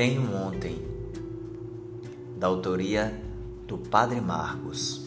Tenho 0.00 0.34
ontem, 0.34 0.80
da 2.38 2.46
autoria 2.46 3.22
do 3.66 3.76
Padre 3.76 4.18
Marcos. 4.18 5.06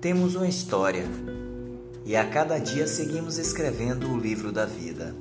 Temos 0.00 0.34
uma 0.34 0.48
história 0.48 1.04
e 2.04 2.16
a 2.16 2.28
cada 2.28 2.58
dia 2.58 2.88
seguimos 2.88 3.38
escrevendo 3.38 4.10
o 4.10 4.18
livro 4.18 4.50
da 4.50 4.66
vida. 4.66 5.14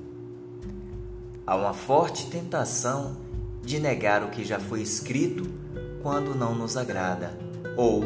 Há 1.46 1.56
uma 1.56 1.72
forte 1.72 2.32
tentação 2.32 3.16
de 3.62 3.80
negar 3.80 4.24
o 4.24 4.32
que 4.32 4.44
já 4.44 4.60
foi 4.60 4.82
escrito 4.82 5.48
quando 6.02 6.34
não 6.34 6.56
nos 6.56 6.76
agrada 6.78 7.38
ou 7.78 8.04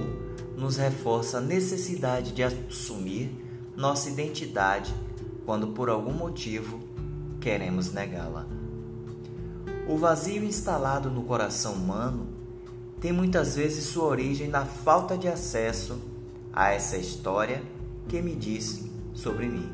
nos 0.57 0.75
reforça 0.75 1.37
a 1.37 1.41
necessidade 1.41 2.33
de 2.33 2.43
assumir 2.43 3.31
nossa 3.73 4.09
identidade 4.09 4.93
quando 5.45 5.67
por 5.67 5.89
algum 5.89 6.11
motivo 6.11 6.81
queremos 7.39 7.93
negá-la. 7.93 8.62
O 9.87 9.97
vazio 9.97 10.43
instalado 10.45 11.09
no 11.09 11.23
coração 11.23 11.73
humano 11.73 12.27
tem 13.01 13.11
muitas 13.11 13.55
vezes 13.57 13.83
sua 13.83 14.05
origem 14.05 14.47
na 14.47 14.65
falta 14.65 15.17
de 15.17 15.27
acesso 15.27 15.99
a 16.53 16.71
essa 16.71 16.95
história 16.95 17.61
que 18.07 18.21
me 18.21 18.33
diz 18.33 18.85
sobre 19.13 19.45
mim. 19.45 19.69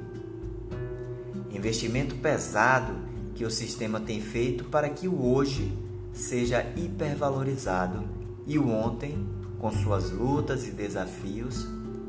Investimento 1.51 2.15
pesado 2.15 2.95
que 3.35 3.45
o 3.45 3.51
sistema 3.51 3.99
tem 3.99 4.19
feito 4.19 4.63
para 4.63 4.89
que 4.89 5.07
o 5.07 5.23
hoje 5.23 5.71
seja 6.11 6.65
hipervalorizado 6.75 8.03
e 8.47 8.57
o 8.57 8.67
ontem, 8.67 9.27
com 9.59 9.71
suas 9.71 10.09
lutas 10.09 10.67
e 10.67 10.71
desafios, 10.71 11.67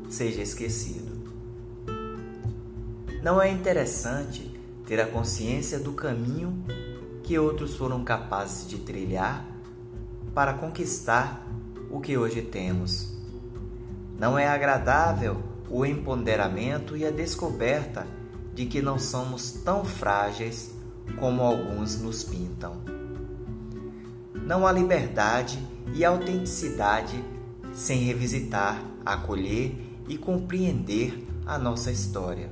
seja 0.09 0.41
esquecido. 0.41 1.11
Não 3.21 3.39
é 3.39 3.51
interessante 3.51 4.51
ter 4.87 4.99
a 4.99 5.05
consciência 5.05 5.79
do 5.79 5.93
caminho 5.93 6.63
que 7.31 7.39
outros 7.39 7.77
foram 7.77 8.03
capazes 8.03 8.67
de 8.67 8.77
trilhar 8.79 9.45
para 10.35 10.53
conquistar 10.53 11.47
o 11.89 12.01
que 12.01 12.17
hoje 12.17 12.41
temos. 12.41 13.13
Não 14.19 14.37
é 14.37 14.49
agradável 14.49 15.41
o 15.69 15.85
empoderamento 15.85 16.97
e 16.97 17.05
a 17.05 17.09
descoberta 17.09 18.05
de 18.53 18.65
que 18.65 18.81
não 18.81 18.99
somos 18.99 19.49
tão 19.63 19.85
frágeis 19.85 20.75
como 21.17 21.41
alguns 21.41 22.01
nos 22.01 22.21
pintam. 22.21 22.81
Não 24.35 24.67
há 24.67 24.71
liberdade 24.73 25.57
e 25.93 26.03
autenticidade 26.03 27.23
sem 27.71 27.99
revisitar, 27.99 28.83
acolher 29.05 29.73
e 30.09 30.17
compreender 30.17 31.25
a 31.45 31.57
nossa 31.57 31.91
história. 31.91 32.49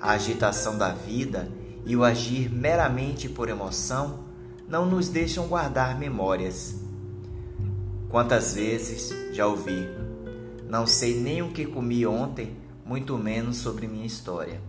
A 0.00 0.12
agitação 0.12 0.78
da 0.78 0.94
vida 0.94 1.52
e 1.86 1.96
o 1.96 2.04
agir 2.04 2.50
meramente 2.50 3.28
por 3.28 3.48
emoção 3.48 4.20
não 4.68 4.86
nos 4.86 5.08
deixam 5.08 5.46
guardar 5.46 5.98
memórias. 5.98 6.76
Quantas 8.08 8.54
vezes 8.54 9.12
já 9.32 9.46
ouvi: 9.46 9.88
Não 10.68 10.86
sei 10.86 11.20
nem 11.20 11.42
o 11.42 11.52
que 11.52 11.66
comi 11.66 12.06
ontem, 12.06 12.56
muito 12.84 13.18
menos 13.18 13.56
sobre 13.56 13.86
minha 13.86 14.06
história. 14.06 14.60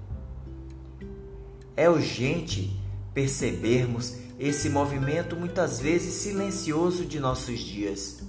É 1.76 1.90
urgente 1.90 2.80
percebermos 3.14 4.18
esse 4.40 4.70
movimento 4.70 5.36
muitas 5.36 5.80
vezes 5.80 6.14
silencioso 6.16 7.06
de 7.06 7.20
nossos 7.20 7.60
dias. 7.60 8.22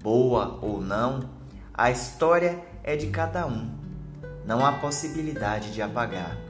Boa 0.00 0.58
ou 0.62 0.80
não, 0.80 1.28
a 1.74 1.90
história 1.90 2.62
é 2.84 2.94
de 2.94 3.08
cada 3.08 3.46
um. 3.46 3.70
Não 4.46 4.64
há 4.64 4.72
possibilidade 4.72 5.72
de 5.72 5.82
apagar. 5.82 6.45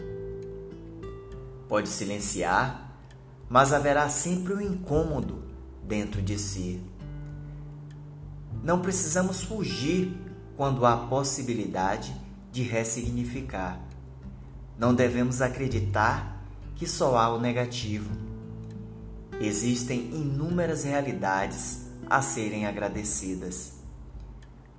Pode 1.69 1.89
silenciar, 1.89 2.97
mas 3.49 3.73
haverá 3.73 4.09
sempre 4.09 4.55
um 4.55 4.61
incômodo 4.61 5.43
dentro 5.83 6.23
de 6.23 6.39
si. 6.39 6.83
Não 8.63 8.81
precisamos 8.81 9.43
fugir 9.43 10.17
quando 10.57 10.87
há 10.87 10.97
possibilidade 10.97 12.15
de 12.51 12.63
ressignificar. 12.63 13.81
Não 14.79 14.95
devemos 14.95 15.41
acreditar 15.41 16.45
que 16.75 16.87
só 16.87 17.17
há 17.17 17.35
o 17.35 17.41
negativo. 17.41 18.11
Existem 19.41 19.99
inúmeras 20.15 20.85
realidades 20.85 21.87
a 22.09 22.23
serem 22.23 22.67
agradecidas. 22.67 23.73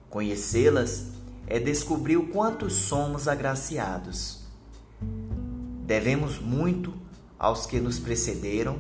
Conhecê-las 0.09 1.07
é 1.45 1.59
descobrir 1.59 2.17
o 2.17 2.27
quanto 2.27 2.69
somos 2.69 3.27
agraciados. 3.27 4.36
Devemos 5.87 6.37
muito 6.37 6.93
aos 7.39 7.65
que 7.65 7.79
nos 7.79 7.97
precederam 7.97 8.77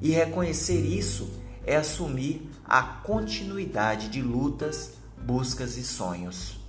e 0.00 0.10
reconhecer 0.10 0.80
isso 0.80 1.28
é 1.64 1.74
assumir 1.74 2.48
a 2.64 2.80
continuidade 2.80 4.08
de 4.08 4.22
lutas, 4.22 4.92
buscas 5.26 5.76
e 5.76 5.82
sonhos. 5.82 6.60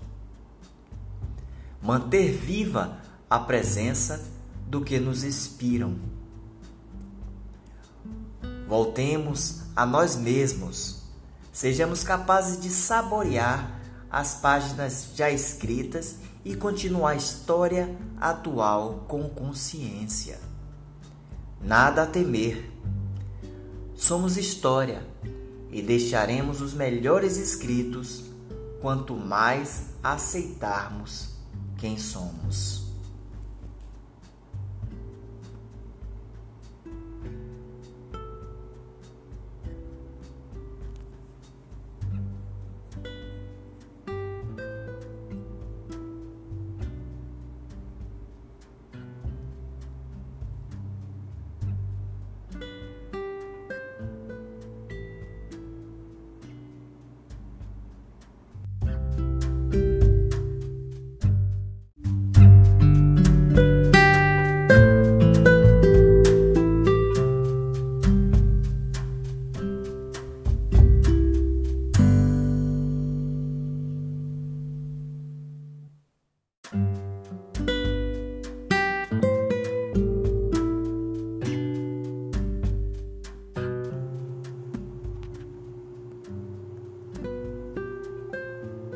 Manter 1.79 2.31
viva 2.31 2.97
a 3.29 3.37
presença 3.37 4.25
do 4.65 4.81
que 4.81 4.99
nos 4.99 5.23
inspiram. 5.23 5.95
Voltemos 8.67 9.61
a 9.75 9.85
nós 9.85 10.15
mesmos, 10.15 11.03
sejamos 11.53 12.03
capazes 12.03 12.59
de 12.59 12.71
saborear 12.71 13.79
as 14.09 14.33
páginas 14.41 15.11
já 15.13 15.29
escritas 15.29 16.15
e 16.47 16.55
continuar 16.55 17.09
a 17.09 17.15
história 17.15 17.93
atual 18.21 19.03
com 19.05 19.27
consciência. 19.27 20.39
Nada 21.61 22.03
a 22.03 22.07
temer. 22.07 22.71
Somos 23.93 24.37
história 24.37 25.05
e 25.69 25.81
deixaremos 25.81 26.61
os 26.61 26.73
melhores 26.73 27.35
escritos 27.35 28.23
quanto 28.79 29.13
mais 29.13 29.87
aceitarmos 30.01 31.31
quem 31.77 31.97
somos. 31.97 32.86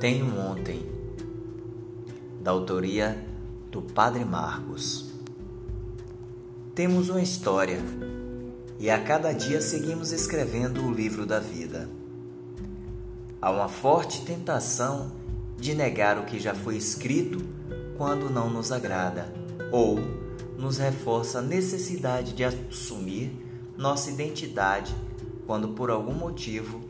Tenho 0.01 0.36
ontem, 0.36 0.83
da 2.42 2.50
autoria 2.50 3.24
do 3.69 3.83
Padre 3.83 4.25
Marcos. 4.25 5.12
Temos 6.74 7.07
uma 7.09 7.21
história 7.21 7.80
e 8.80 8.89
a 8.89 9.00
cada 9.00 9.31
dia 9.31 9.62
seguimos 9.62 10.12
escrevendo 10.12 10.83
o 10.83 10.92
livro 10.92 11.24
da 11.24 11.39
vida. 11.39 11.88
Há 13.39 13.51
uma 13.51 13.69
forte 13.69 14.25
tentação 14.25 15.12
de 15.56 15.75
negar 15.75 16.18
o 16.18 16.25
que 16.25 16.39
já 16.39 16.56
foi 16.56 16.77
escrito 16.77 17.38
quando 17.95 18.27
não 18.27 18.50
nos 18.50 18.71
agrada 18.71 19.31
ou 19.71 20.00
nos 20.57 20.80
reforça 20.80 21.38
a 21.38 21.44
necessidade 21.44 22.33
de 22.33 22.44
assumir 22.44 23.31
nossa 23.77 24.09
identidade 24.09 24.95
quando 25.45 25.68
por 25.68 25.92
algum 25.92 26.15
motivo 26.15 26.81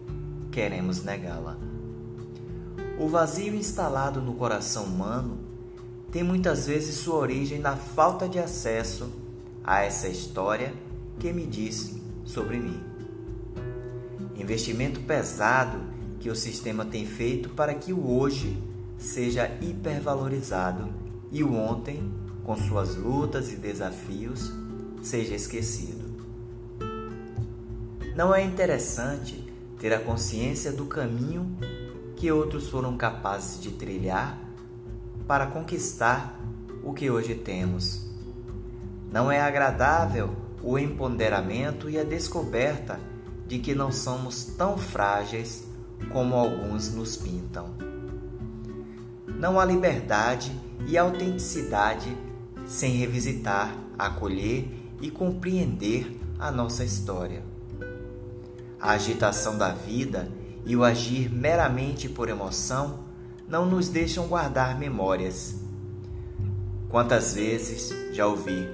queremos 0.50 1.04
negá-la. 1.04 1.71
O 3.02 3.08
vazio 3.08 3.56
instalado 3.56 4.22
no 4.22 4.36
coração 4.36 4.84
humano 4.84 5.40
tem 6.12 6.22
muitas 6.22 6.68
vezes 6.68 6.94
sua 6.94 7.16
origem 7.16 7.58
na 7.58 7.76
falta 7.76 8.30
de 8.30 8.38
acesso 8.38 9.10
a 9.64 9.82
essa 9.82 10.08
história 10.08 10.72
que 11.18 11.34
me 11.34 11.48
diz 11.48 11.96
sobre 12.24 12.60
mim. 12.60 12.80
Investimento 14.38 15.00
pesado 15.00 15.80
que 16.20 16.30
o 16.30 16.36
sistema 16.36 16.86
tem 16.86 17.08
feito 17.08 17.50
para 17.50 17.74
que 17.74 17.92
o 17.92 18.08
hoje 18.08 18.56
seja 19.00 19.50
hipervalorizado 19.60 20.88
e 21.32 21.44
o 21.44 21.56
ontem, 21.56 22.08
com 22.44 22.56
suas 22.56 22.96
lutas 22.96 23.52
e 23.52 23.56
desafios, 23.56 24.54
seja 25.02 25.34
esquecido. 25.34 26.06
Não 28.16 28.32
é 28.32 28.44
interessante 28.44 29.44
ter 29.80 29.92
a 29.92 30.00
consciência 30.00 30.72
do 30.72 30.86
caminho 30.86 31.58
que 32.22 32.32
outros 32.32 32.70
foram 32.70 32.96
capazes 32.96 33.60
de 33.60 33.72
trilhar 33.72 34.38
para 35.28 35.48
conquistar 35.48 36.40
o 36.84 36.94
que 36.94 37.10
hoje 37.10 37.34
temos. 37.34 38.06
Não 39.12 39.32
é 39.32 39.42
agradável 39.42 40.30
o 40.62 40.78
empoderamento 40.78 41.90
e 41.90 41.98
a 41.98 42.04
descoberta 42.04 43.00
de 43.48 43.58
que 43.58 43.74
não 43.74 43.92
somos 43.92 44.46
tão 44.56 44.78
frágeis 44.78 45.64
como 46.14 46.36
alguns 46.36 46.94
nos 46.94 47.18
pintam. 47.18 47.72
Não 49.26 49.60
há 49.60 49.66
liberdade 49.66 50.56
e 50.86 51.00
autenticidade 51.00 52.16
sem 52.68 52.98
revisitar, 52.98 53.76
acolher 53.98 54.70
e 55.02 55.10
compreender 55.10 56.20
a 56.38 56.52
nossa 56.52 56.84
história. 56.84 57.44
A 58.80 58.92
agitação 58.92 59.58
da 59.58 59.70
vida 59.70 60.32
e 60.66 60.76
o 60.76 60.84
agir 60.84 61.32
meramente 61.32 62.08
por 62.08 62.30
emoção 62.30 63.00
não 63.48 63.66
nos 63.66 63.90
deixam 63.90 64.28
guardar 64.28 64.78
memórias. 64.78 65.56
Quantas 66.90 67.34
vezes 67.34 67.94
já 68.14 68.28
ouvi: 68.28 68.68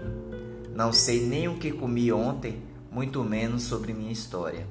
Não 0.73 0.91
sei 0.91 1.25
nem 1.25 1.47
o 1.47 1.57
que 1.57 1.71
comi 1.71 2.11
ontem, 2.11 2.61
muito 2.91 3.23
menos 3.23 3.63
sobre 3.63 3.93
minha 3.93 4.11
história. 4.11 4.67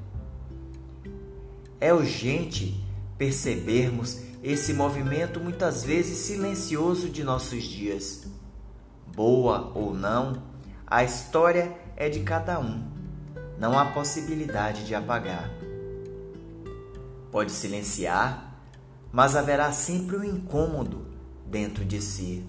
É 1.81 1.93
urgente 1.93 2.83
percebermos 3.19 4.21
esse 4.43 4.73
movimento 4.73 5.41
muitas 5.41 5.85
vezes 5.85 6.19
silencioso 6.19 7.09
de 7.09 7.25
nossos 7.25 7.65
dias. 7.65 8.27
Boa 9.15 9.73
ou 9.75 9.95
não, 9.95 10.43
a 10.87 11.03
história 11.03 11.77
é 11.97 12.09
de 12.09 12.21
cada 12.21 12.61
um. 12.61 12.83
Não 13.59 13.79
há 13.79 13.87
possibilidade 13.87 14.85
de 14.85 14.95
apagar. 14.95 15.51
Pode 17.31 17.53
silenciar, 17.53 18.61
mas 19.13 19.37
haverá 19.37 19.73
sempre 19.73 20.17
um 20.17 20.25
incômodo 20.25 21.07
dentro 21.47 21.85
de 21.85 22.01
si. 22.01 22.45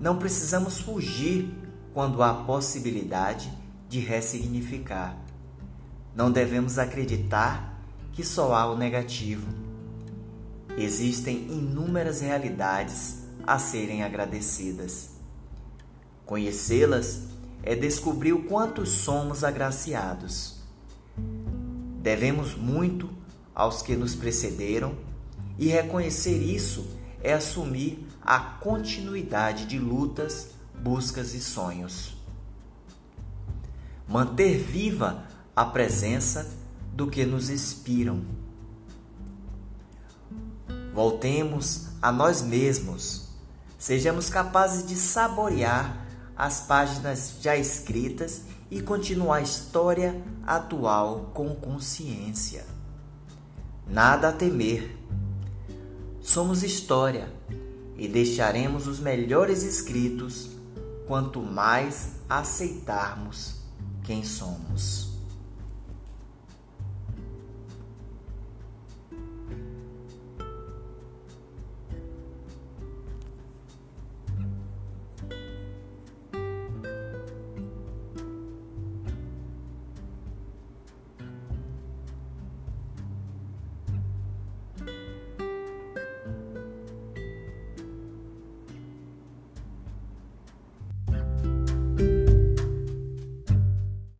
Não 0.00 0.16
precisamos 0.18 0.80
fugir 0.80 1.54
quando 1.92 2.22
há 2.22 2.32
possibilidade 2.32 3.52
de 3.88 4.00
ressignificar. 4.00 5.16
Não 6.14 6.30
devemos 6.30 6.78
acreditar 6.78 7.80
que 8.12 8.24
só 8.24 8.54
há 8.54 8.70
o 8.70 8.76
negativo. 8.76 9.46
Existem 10.76 11.48
inúmeras 11.48 12.20
realidades 12.20 13.24
a 13.46 13.58
serem 13.58 14.02
agradecidas. 14.02 15.10
Conhecê-las 16.24 17.22
é 17.62 17.74
descobrir 17.74 18.32
o 18.32 18.44
quanto 18.44 18.86
somos 18.86 19.42
agraciados. 19.42 20.59
Devemos 22.00 22.54
muito 22.54 23.10
aos 23.54 23.82
que 23.82 23.94
nos 23.94 24.14
precederam 24.14 24.94
e 25.58 25.68
reconhecer 25.68 26.38
isso 26.38 26.96
é 27.22 27.34
assumir 27.34 28.08
a 28.22 28.38
continuidade 28.38 29.66
de 29.66 29.78
lutas, 29.78 30.48
buscas 30.82 31.34
e 31.34 31.40
sonhos. 31.40 32.16
Manter 34.08 34.58
viva 34.58 35.24
a 35.54 35.66
presença 35.66 36.50
do 36.94 37.06
que 37.06 37.26
nos 37.26 37.50
inspiram. 37.50 38.22
Voltemos 40.94 41.88
a 42.00 42.10
nós 42.10 42.40
mesmos, 42.40 43.28
sejamos 43.78 44.30
capazes 44.30 44.86
de 44.86 44.96
saborear 44.96 46.06
as 46.34 46.62
páginas 46.62 47.34
já 47.42 47.54
escritas 47.58 48.42
e 48.70 48.80
continuar 48.80 49.36
a 49.36 49.42
história 49.42 50.22
atual 50.46 51.30
com 51.34 51.54
consciência. 51.54 52.64
Nada 53.86 54.28
a 54.28 54.32
temer. 54.32 54.96
Somos 56.20 56.62
história 56.62 57.28
e 57.96 58.06
deixaremos 58.06 58.86
os 58.86 59.00
melhores 59.00 59.62
escritos 59.64 60.50
quanto 61.06 61.40
mais 61.42 62.12
aceitarmos 62.28 63.56
quem 64.04 64.22
somos. 64.24 65.09